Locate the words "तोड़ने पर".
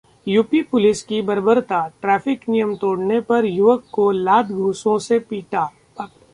2.75-3.45